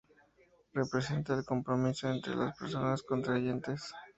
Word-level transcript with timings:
Representa 0.73 1.35
el 1.35 1.45
compromiso 1.45 2.09
entre 2.09 2.35
las 2.35 2.57
personas 2.57 3.03
contrayentes. 3.03 3.93